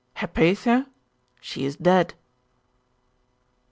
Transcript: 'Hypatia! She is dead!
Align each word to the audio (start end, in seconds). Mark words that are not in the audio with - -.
'Hypatia! 0.15 0.87
She 1.41 1.63
is 1.63 1.75
dead! 1.75 2.15